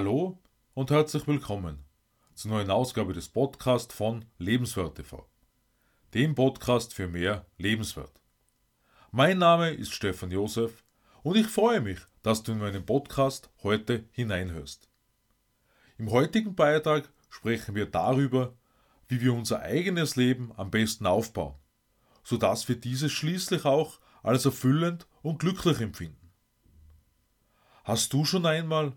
Hallo 0.00 0.38
und 0.72 0.90
herzlich 0.90 1.26
willkommen 1.26 1.84
zur 2.34 2.52
neuen 2.52 2.70
Ausgabe 2.70 3.12
des 3.12 3.28
Podcasts 3.28 3.94
von 3.94 4.24
Lebenswert 4.38 4.94
TV, 4.94 5.28
dem 6.14 6.34
Podcast 6.34 6.94
für 6.94 7.06
mehr 7.06 7.44
Lebenswert. 7.58 8.18
Mein 9.10 9.36
Name 9.36 9.72
ist 9.72 9.92
Stefan 9.92 10.30
Josef 10.30 10.84
und 11.22 11.36
ich 11.36 11.46
freue 11.46 11.82
mich, 11.82 11.98
dass 12.22 12.42
du 12.42 12.52
in 12.52 12.60
meinen 12.60 12.86
Podcast 12.86 13.50
heute 13.62 14.06
hineinhörst. 14.12 14.88
Im 15.98 16.10
heutigen 16.10 16.54
Beitrag 16.54 17.12
sprechen 17.28 17.74
wir 17.74 17.84
darüber, 17.84 18.54
wie 19.06 19.20
wir 19.20 19.34
unser 19.34 19.60
eigenes 19.60 20.16
Leben 20.16 20.50
am 20.56 20.70
besten 20.70 21.04
aufbauen, 21.04 21.56
sodass 22.24 22.66
wir 22.70 22.76
dieses 22.76 23.12
schließlich 23.12 23.66
auch 23.66 24.00
als 24.22 24.46
erfüllend 24.46 25.06
und 25.20 25.40
glücklich 25.40 25.78
empfinden. 25.78 26.32
Hast 27.84 28.14
du 28.14 28.24
schon 28.24 28.46
einmal 28.46 28.96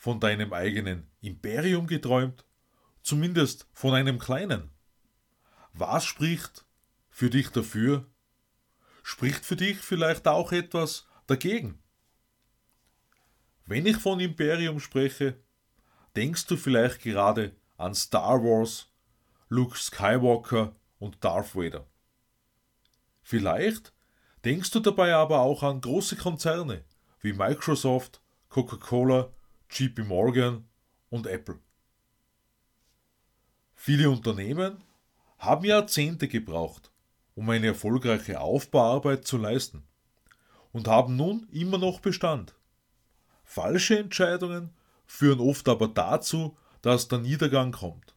von 0.00 0.18
deinem 0.18 0.54
eigenen 0.54 1.10
Imperium 1.20 1.86
geträumt? 1.86 2.46
Zumindest 3.02 3.68
von 3.74 3.92
einem 3.92 4.18
kleinen. 4.18 4.70
Was 5.74 6.06
spricht 6.06 6.64
für 7.10 7.28
dich 7.28 7.50
dafür? 7.50 8.06
Spricht 9.02 9.44
für 9.44 9.56
dich 9.56 9.76
vielleicht 9.76 10.26
auch 10.26 10.52
etwas 10.52 11.06
dagegen? 11.26 11.82
Wenn 13.66 13.84
ich 13.84 13.98
von 13.98 14.20
Imperium 14.20 14.80
spreche, 14.80 15.38
denkst 16.16 16.46
du 16.46 16.56
vielleicht 16.56 17.02
gerade 17.02 17.54
an 17.76 17.94
Star 17.94 18.42
Wars, 18.42 18.88
Luke 19.50 19.76
Skywalker 19.76 20.74
und 20.98 21.22
Darth 21.22 21.54
Vader. 21.54 21.86
Vielleicht 23.22 23.92
denkst 24.46 24.70
du 24.70 24.80
dabei 24.80 25.12
aber 25.12 25.40
auch 25.40 25.62
an 25.62 25.82
große 25.82 26.16
Konzerne 26.16 26.84
wie 27.20 27.34
Microsoft, 27.34 28.22
Coca-Cola 28.48 29.30
JP 29.72 30.02
Morgan 30.04 30.64
und 31.10 31.28
Apple. 31.28 31.60
Viele 33.76 34.10
Unternehmen 34.10 34.82
haben 35.38 35.64
Jahrzehnte 35.64 36.26
gebraucht, 36.26 36.90
um 37.36 37.48
eine 37.48 37.68
erfolgreiche 37.68 38.40
Aufbauarbeit 38.40 39.26
zu 39.26 39.38
leisten 39.38 39.84
und 40.72 40.88
haben 40.88 41.14
nun 41.14 41.46
immer 41.52 41.78
noch 41.78 42.00
Bestand. 42.00 42.54
Falsche 43.44 43.98
Entscheidungen 43.98 44.70
führen 45.06 45.38
oft 45.38 45.68
aber 45.68 45.86
dazu, 45.86 46.56
dass 46.82 47.06
der 47.06 47.20
Niedergang 47.20 47.70
kommt. 47.70 48.14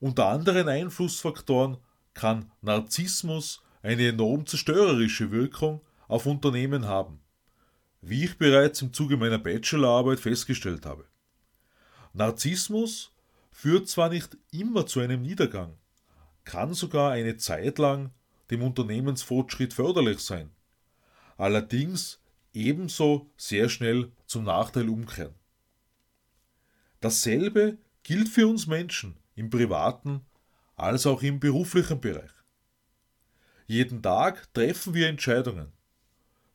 Unter 0.00 0.26
anderen 0.26 0.68
Einflussfaktoren 0.68 1.76
kann 2.12 2.50
Narzissmus 2.60 3.62
eine 3.82 4.08
enorm 4.08 4.46
zerstörerische 4.46 5.30
Wirkung 5.30 5.80
auf 6.08 6.26
Unternehmen 6.26 6.86
haben 6.86 7.19
wie 8.02 8.24
ich 8.24 8.38
bereits 8.38 8.82
im 8.82 8.92
Zuge 8.92 9.16
meiner 9.16 9.38
Bachelorarbeit 9.38 10.20
festgestellt 10.20 10.86
habe. 10.86 11.04
Narzissmus 12.12 13.12
führt 13.52 13.88
zwar 13.88 14.08
nicht 14.08 14.36
immer 14.50 14.86
zu 14.86 15.00
einem 15.00 15.22
Niedergang, 15.22 15.76
kann 16.44 16.74
sogar 16.74 17.12
eine 17.12 17.36
Zeit 17.36 17.78
lang 17.78 18.10
dem 18.50 18.62
Unternehmensfortschritt 18.62 19.74
förderlich 19.74 20.20
sein, 20.20 20.50
allerdings 21.36 22.20
ebenso 22.52 23.30
sehr 23.36 23.68
schnell 23.68 24.10
zum 24.26 24.44
Nachteil 24.44 24.88
umkehren. 24.88 25.34
Dasselbe 27.00 27.78
gilt 28.02 28.28
für 28.28 28.46
uns 28.46 28.66
Menschen 28.66 29.16
im 29.34 29.50
privaten 29.50 30.22
als 30.76 31.06
auch 31.06 31.22
im 31.22 31.38
beruflichen 31.38 32.00
Bereich. 32.00 32.30
Jeden 33.66 34.02
Tag 34.02 34.52
treffen 34.52 34.94
wir 34.94 35.08
Entscheidungen, 35.08 35.72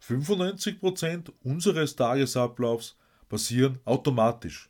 95% 0.07 1.31
unseres 1.41 1.95
Tagesablaufs 1.95 2.95
passieren 3.27 3.79
automatisch, 3.85 4.69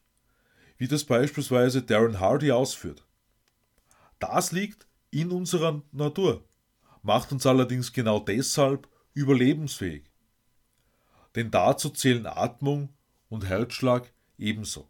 wie 0.78 0.88
das 0.88 1.04
beispielsweise 1.04 1.82
Darren 1.82 2.20
Hardy 2.20 2.52
ausführt. 2.52 3.06
Das 4.20 4.54
liegt 4.54 4.88
in 5.12 5.32
unserer 5.32 5.82
Natur, 5.92 6.46
macht 7.02 7.32
uns 7.34 7.46
allerdings 7.46 7.92
genau 7.92 8.20
deshalb 8.20 8.88
überlebensfähig. 9.14 10.10
Denn 11.36 11.52
dazu 11.52 11.90
zählen 11.90 12.28
Atmung 12.28 12.94
und 13.28 13.46
Herzschlag 13.46 14.14
ebenso. 14.38 14.90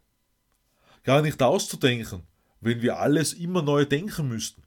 Gar 1.02 1.22
nicht 1.22 1.42
auszudenken, 1.42 2.22
wenn 2.60 2.82
wir 2.82 2.98
alles 2.98 3.32
immer 3.32 3.62
neu 3.62 3.84
denken 3.84 4.28
müssten. 4.28 4.62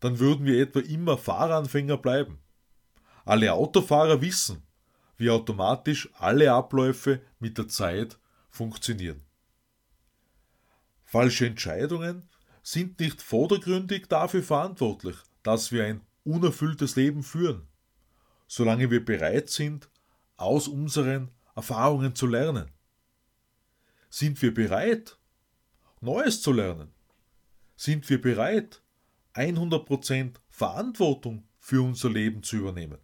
Dann 0.00 0.18
würden 0.18 0.44
wir 0.44 0.60
etwa 0.60 0.80
immer 0.80 1.16
Fahranfänger 1.16 1.96
bleiben. 1.96 2.38
Alle 3.24 3.54
Autofahrer 3.54 4.20
wissen, 4.20 4.62
wie 5.16 5.30
automatisch 5.30 6.08
alle 6.14 6.52
Abläufe 6.52 7.20
mit 7.38 7.58
der 7.58 7.68
Zeit 7.68 8.18
funktionieren. 8.50 9.22
Falsche 11.04 11.46
Entscheidungen 11.46 12.28
sind 12.62 12.98
nicht 12.98 13.22
vordergründig 13.22 14.08
dafür 14.08 14.42
verantwortlich, 14.42 15.16
dass 15.42 15.70
wir 15.70 15.84
ein 15.84 16.00
unerfülltes 16.24 16.96
Leben 16.96 17.22
führen, 17.22 17.68
solange 18.46 18.90
wir 18.90 19.04
bereit 19.04 19.50
sind, 19.50 19.88
aus 20.36 20.66
unseren 20.66 21.30
Erfahrungen 21.54 22.14
zu 22.14 22.26
lernen. 22.26 22.70
Sind 24.08 24.40
wir 24.42 24.52
bereit, 24.52 25.18
Neues 26.00 26.42
zu 26.42 26.52
lernen? 26.52 26.92
Sind 27.76 28.08
wir 28.08 28.20
bereit, 28.20 28.82
100% 29.34 30.34
Verantwortung 30.48 31.48
für 31.58 31.82
unser 31.82 32.10
Leben 32.10 32.42
zu 32.42 32.56
übernehmen? 32.56 32.98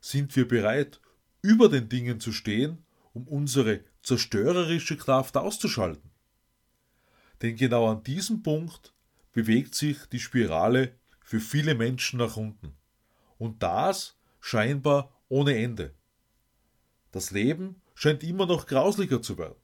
Sind 0.00 0.34
wir 0.36 0.46
bereit, 0.46 1.00
über 1.48 1.70
den 1.70 1.88
Dingen 1.88 2.20
zu 2.20 2.30
stehen, 2.30 2.84
um 3.14 3.26
unsere 3.26 3.80
zerstörerische 4.02 4.98
Kraft 4.98 5.34
auszuschalten. 5.38 6.10
Denn 7.40 7.56
genau 7.56 7.90
an 7.90 8.02
diesem 8.02 8.42
Punkt 8.42 8.92
bewegt 9.32 9.74
sich 9.74 9.96
die 10.12 10.20
Spirale 10.20 10.92
für 11.22 11.40
viele 11.40 11.74
Menschen 11.74 12.18
nach 12.18 12.36
unten. 12.36 12.74
Und 13.38 13.62
das 13.62 14.18
scheinbar 14.40 15.10
ohne 15.30 15.56
Ende. 15.56 15.94
Das 17.12 17.30
Leben 17.30 17.80
scheint 17.94 18.22
immer 18.22 18.44
noch 18.44 18.66
grauslicher 18.66 19.22
zu 19.22 19.38
werden. 19.38 19.56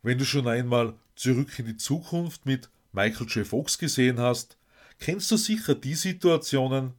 Wenn 0.00 0.16
du 0.16 0.24
schon 0.24 0.48
einmal 0.48 0.98
zurück 1.14 1.58
in 1.58 1.66
die 1.66 1.76
Zukunft 1.76 2.46
mit 2.46 2.70
Michael 2.92 3.26
J. 3.26 3.46
Fox 3.46 3.76
gesehen 3.76 4.18
hast, 4.18 4.56
kennst 4.98 5.30
du 5.30 5.36
sicher 5.36 5.74
die 5.74 5.94
Situationen, 5.94 6.94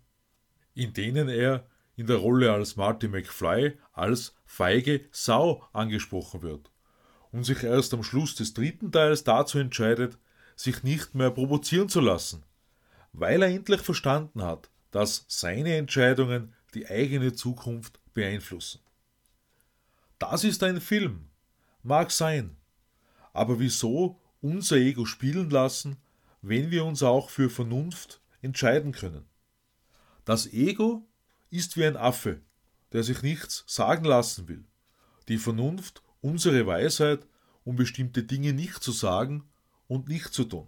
in 0.75 0.93
denen 0.93 1.29
er 1.29 1.67
in 1.97 2.05
der 2.05 2.17
Rolle 2.17 2.53
als 2.53 2.77
Marty 2.77 3.07
McFly 3.09 3.77
als 3.91 4.35
feige 4.45 5.05
Sau 5.11 5.67
angesprochen 5.73 6.43
wird 6.43 6.71
und 7.31 7.43
sich 7.43 7.63
erst 7.63 7.93
am 7.93 8.03
Schluss 8.03 8.35
des 8.35 8.53
dritten 8.53 8.91
Teils 8.91 9.23
dazu 9.23 9.57
entscheidet, 9.57 10.17
sich 10.55 10.83
nicht 10.83 11.15
mehr 11.15 11.31
provozieren 11.31 11.89
zu 11.89 11.99
lassen, 11.99 12.43
weil 13.13 13.41
er 13.41 13.49
endlich 13.49 13.81
verstanden 13.81 14.43
hat, 14.43 14.69
dass 14.91 15.25
seine 15.27 15.75
Entscheidungen 15.75 16.53
die 16.73 16.87
eigene 16.87 17.33
Zukunft 17.33 17.99
beeinflussen. 18.13 18.79
Das 20.19 20.43
ist 20.43 20.63
ein 20.63 20.79
Film, 20.79 21.29
mag 21.81 22.11
sein, 22.11 22.57
aber 23.33 23.59
wieso 23.59 24.19
unser 24.41 24.77
Ego 24.77 25.05
spielen 25.05 25.49
lassen, 25.49 25.97
wenn 26.41 26.69
wir 26.69 26.85
uns 26.85 27.01
auch 27.01 27.31
für 27.31 27.49
Vernunft 27.49 28.21
entscheiden 28.41 28.91
können? 28.91 29.25
Das 30.25 30.51
Ego 30.53 31.07
ist 31.49 31.77
wie 31.77 31.85
ein 31.85 31.97
Affe, 31.97 32.41
der 32.91 33.03
sich 33.03 33.21
nichts 33.21 33.63
sagen 33.67 34.05
lassen 34.05 34.47
will. 34.47 34.65
Die 35.27 35.37
Vernunft, 35.37 36.01
unsere 36.21 36.65
Weisheit, 36.65 37.25
um 37.63 37.75
bestimmte 37.75 38.23
Dinge 38.23 38.53
nicht 38.53 38.81
zu 38.81 38.91
sagen 38.91 39.43
und 39.87 40.07
nicht 40.07 40.33
zu 40.33 40.45
tun. 40.45 40.67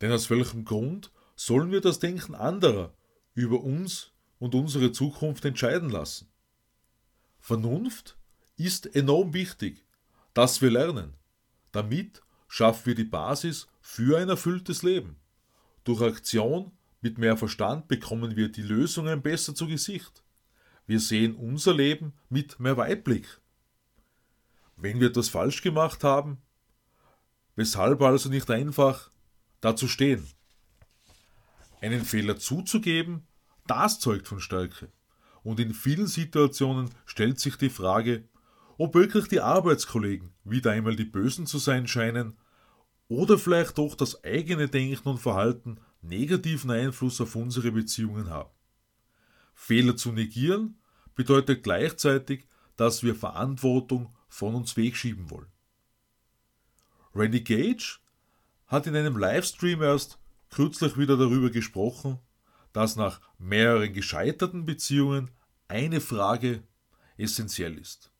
Denn 0.00 0.12
aus 0.12 0.30
welchem 0.30 0.64
Grund 0.64 1.10
sollen 1.36 1.70
wir 1.70 1.80
das 1.80 1.98
Denken 1.98 2.34
anderer 2.34 2.94
über 3.34 3.60
uns 3.60 4.12
und 4.38 4.54
unsere 4.54 4.92
Zukunft 4.92 5.44
entscheiden 5.44 5.90
lassen? 5.90 6.28
Vernunft 7.38 8.16
ist 8.56 8.94
enorm 8.94 9.34
wichtig, 9.34 9.84
dass 10.34 10.62
wir 10.62 10.70
lernen. 10.70 11.14
Damit 11.72 12.22
schaffen 12.48 12.86
wir 12.86 12.94
die 12.94 13.04
Basis 13.04 13.68
für 13.80 14.18
ein 14.18 14.28
erfülltes 14.28 14.82
Leben. 14.82 15.16
Durch 15.84 16.02
Aktion 16.02 16.72
mit 17.00 17.18
mehr 17.18 17.36
Verstand 17.36 17.88
bekommen 17.88 18.36
wir 18.36 18.50
die 18.50 18.62
Lösungen 18.62 19.22
besser 19.22 19.54
zu 19.54 19.66
Gesicht. 19.66 20.22
Wir 20.86 21.00
sehen 21.00 21.34
unser 21.34 21.74
Leben 21.74 22.14
mit 22.28 22.60
mehr 22.60 22.76
Weitblick. 22.76 23.40
Wenn 24.76 25.00
wir 25.00 25.08
etwas 25.08 25.28
falsch 25.28 25.62
gemacht 25.62 26.04
haben, 26.04 26.38
weshalb 27.56 28.02
also 28.02 28.28
nicht 28.28 28.50
einfach 28.50 29.10
dazu 29.60 29.88
stehen? 29.88 30.26
Einen 31.80 32.04
Fehler 32.04 32.38
zuzugeben, 32.38 33.26
das 33.66 34.00
zeugt 34.00 34.28
von 34.28 34.40
Stärke. 34.40 34.90
Und 35.42 35.60
in 35.60 35.72
vielen 35.72 36.06
Situationen 36.06 36.90
stellt 37.06 37.40
sich 37.40 37.56
die 37.56 37.70
Frage, 37.70 38.28
ob 38.76 38.94
wirklich 38.94 39.28
die 39.28 39.40
Arbeitskollegen 39.40 40.32
wieder 40.44 40.72
einmal 40.72 40.96
die 40.96 41.04
Bösen 41.04 41.46
zu 41.46 41.58
sein 41.58 41.86
scheinen 41.86 42.36
oder 43.08 43.38
vielleicht 43.38 43.78
doch 43.78 43.94
das 43.94 44.24
eigene 44.24 44.68
Denken 44.68 45.08
und 45.08 45.18
Verhalten 45.18 45.78
negativen 46.02 46.70
Einfluss 46.70 47.20
auf 47.20 47.36
unsere 47.36 47.72
Beziehungen 47.72 48.30
haben. 48.30 48.50
Fehler 49.54 49.96
zu 49.96 50.12
negieren 50.12 50.80
bedeutet 51.14 51.62
gleichzeitig, 51.62 52.46
dass 52.76 53.02
wir 53.02 53.14
Verantwortung 53.14 54.14
von 54.28 54.54
uns 54.54 54.76
wegschieben 54.76 55.30
wollen. 55.30 55.52
Randy 57.14 57.42
Gage 57.42 57.98
hat 58.66 58.86
in 58.86 58.96
einem 58.96 59.16
Livestream 59.16 59.82
erst 59.82 60.18
kürzlich 60.48 60.96
wieder 60.96 61.16
darüber 61.16 61.50
gesprochen, 61.50 62.18
dass 62.72 62.96
nach 62.96 63.20
mehreren 63.38 63.92
gescheiterten 63.92 64.64
Beziehungen 64.64 65.30
eine 65.68 66.00
Frage 66.00 66.62
essentiell 67.16 67.78
ist. 67.78 68.12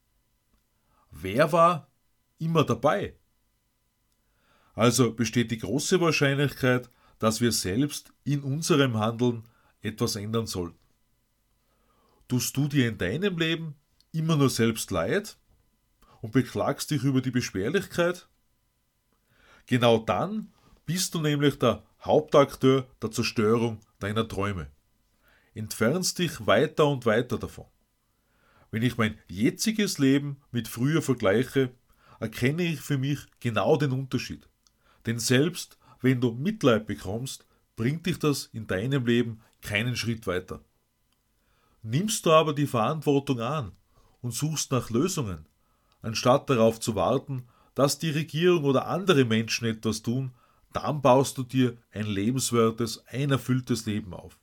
Wer 1.09 1.51
war 1.51 1.89
immer 2.37 2.63
dabei? 2.63 3.15
Also 4.73 5.13
besteht 5.13 5.51
die 5.51 5.57
große 5.57 5.99
Wahrscheinlichkeit, 5.99 6.89
dass 7.21 7.39
wir 7.39 7.51
selbst 7.51 8.11
in 8.23 8.41
unserem 8.41 8.97
Handeln 8.97 9.43
etwas 9.83 10.15
ändern 10.15 10.47
sollten. 10.47 10.79
Tust 12.27 12.57
du 12.57 12.67
dir 12.67 12.89
in 12.89 12.97
deinem 12.97 13.37
Leben 13.37 13.75
immer 14.11 14.35
nur 14.35 14.49
selbst 14.49 14.89
leid 14.89 15.37
und 16.21 16.31
beklagst 16.31 16.89
dich 16.89 17.03
über 17.03 17.21
die 17.21 17.29
Beschwerlichkeit? 17.29 18.27
Genau 19.67 19.99
dann 19.99 20.51
bist 20.87 21.13
du 21.13 21.21
nämlich 21.21 21.59
der 21.59 21.83
Hauptakteur 22.03 22.87
der 23.03 23.11
Zerstörung 23.11 23.81
deiner 23.99 24.27
Träume. 24.27 24.71
Entfernst 25.53 26.17
dich 26.17 26.47
weiter 26.47 26.87
und 26.87 27.05
weiter 27.05 27.37
davon. 27.37 27.67
Wenn 28.71 28.81
ich 28.81 28.97
mein 28.97 29.19
jetziges 29.27 29.99
Leben 29.99 30.41
mit 30.51 30.67
früher 30.67 31.03
vergleiche, 31.03 31.69
erkenne 32.19 32.63
ich 32.63 32.81
für 32.81 32.97
mich 32.97 33.19
genau 33.39 33.77
den 33.77 33.91
Unterschied. 33.91 34.49
Denn 35.05 35.19
selbst 35.19 35.77
wenn 36.01 36.19
du 36.21 36.31
Mitleid 36.31 36.87
bekommst, 36.87 37.45
bringt 37.75 38.05
dich 38.05 38.19
das 38.19 38.45
in 38.45 38.67
deinem 38.67 39.05
Leben 39.05 39.41
keinen 39.61 39.95
Schritt 39.95 40.27
weiter. 40.27 40.63
Nimmst 41.83 42.25
du 42.25 42.31
aber 42.31 42.53
die 42.53 42.67
Verantwortung 42.67 43.39
an 43.39 43.71
und 44.21 44.33
suchst 44.33 44.71
nach 44.71 44.89
Lösungen, 44.89 45.47
anstatt 46.01 46.49
darauf 46.49 46.79
zu 46.79 46.95
warten, 46.95 47.47
dass 47.73 47.99
die 47.99 48.09
Regierung 48.09 48.65
oder 48.65 48.87
andere 48.87 49.25
Menschen 49.25 49.67
etwas 49.67 50.01
tun, 50.01 50.33
dann 50.73 51.01
baust 51.01 51.37
du 51.37 51.43
dir 51.43 51.77
ein 51.91 52.05
lebenswertes, 52.05 53.05
ein 53.07 53.31
erfülltes 53.31 53.85
Leben 53.85 54.13
auf. 54.13 54.37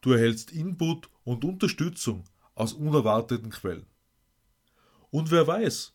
Du 0.00 0.12
erhältst 0.12 0.50
Input 0.50 1.08
und 1.24 1.44
Unterstützung 1.44 2.24
aus 2.54 2.72
unerwarteten 2.72 3.50
Quellen. 3.50 3.86
Und 5.10 5.30
wer 5.30 5.46
weiß, 5.46 5.94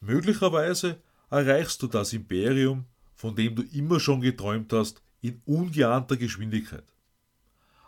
möglicherweise 0.00 1.00
erreichst 1.30 1.82
du 1.82 1.86
das 1.86 2.12
Imperium, 2.12 2.86
von 3.20 3.36
dem 3.36 3.54
du 3.54 3.62
immer 3.64 4.00
schon 4.00 4.22
geträumt 4.22 4.72
hast, 4.72 5.02
in 5.20 5.42
ungeahnter 5.44 6.16
Geschwindigkeit. 6.16 6.86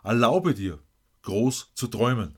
Erlaube 0.03 0.53
dir, 0.53 0.77
groß 1.23 1.71
zu 1.73 1.87
träumen. 1.87 2.37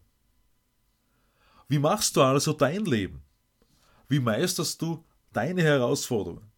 Wie 1.67 1.79
machst 1.79 2.15
du 2.15 2.21
also 2.21 2.53
dein 2.53 2.85
Leben? 2.85 3.21
Wie 4.07 4.21
meisterst 4.21 4.81
du 4.81 5.03
deine 5.33 5.61
Herausforderungen? 5.61 6.49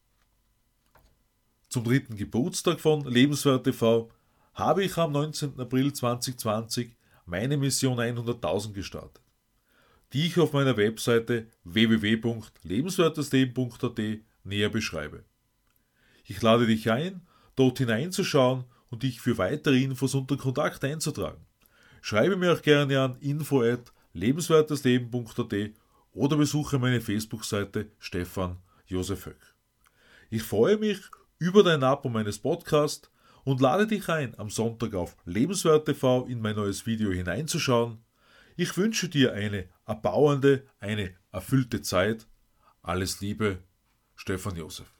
Zum 1.69 1.84
dritten 1.84 2.16
Geburtstag 2.16 2.80
von 2.80 3.04
Lebenswert 3.06 3.63
TV 3.63 4.12
habe 4.54 4.83
ich 4.83 4.95
am 4.95 5.13
19. 5.13 5.60
April 5.60 5.92
2020 5.92 6.95
meine 7.25 7.57
Mission 7.57 7.98
100.000 7.98 8.74
gestartet, 8.74 9.24
die 10.13 10.28
ich 10.28 10.38
auf 10.38 10.54
meiner 10.54 10.78
Webseite 10.78 11.48
www.lebenswertesleben.at 11.63 14.00
näher 14.44 14.69
beschreibe. 14.69 15.25
Ich 16.29 16.41
lade 16.41 16.68
dich 16.68 16.91
ein, 16.91 17.21
dort 17.56 17.77
hineinzuschauen 17.77 18.65
und 18.89 19.03
dich 19.03 19.21
für 19.21 19.38
weitere 19.38 19.81
Infos 19.81 20.13
unter 20.13 20.35
Kontakt 20.35 20.83
einzutragen. 20.83 21.45
Schreibe 22.01 22.35
mir 22.35 22.53
auch 22.53 22.62
gerne 22.62 23.00
an 23.00 23.18
info 23.19 23.62
at 23.62 23.94
lebenswertesleben.at 24.13 25.71
oder 26.12 26.38
besuche 26.38 26.79
meine 26.79 27.00
Facebook-Seite 27.00 27.91
Stefan 28.00 28.57
Josef 28.88 29.25
Höck. 29.25 29.56
Ich 30.29 30.44
freue 30.44 30.77
mich 30.77 31.00
über 31.39 31.63
dein 31.63 31.83
Abo 31.83 32.09
meines 32.09 32.39
Podcasts 32.39 33.09
und 33.45 33.62
lade 33.62 33.88
dich 33.88 34.09
ein, 34.09 34.38
am 34.38 34.50
Sonntag 34.50 34.95
auf 34.95 35.15
Lebenswert 35.23 35.85
TV 35.85 36.25
in 36.25 36.41
mein 36.41 36.57
neues 36.57 36.85
Video 36.85 37.12
hineinzuschauen. 37.12 38.00
Ich 38.57 38.75
wünsche 38.75 39.07
dir 39.07 39.33
eine 39.33 39.69
erbauende, 39.85 40.65
eine 40.80 41.15
erfüllte 41.31 41.81
Zeit. 41.81 42.27
Alles 42.81 43.21
Liebe, 43.21 43.59
Stefan 44.15 44.57
Josef. 44.57 44.96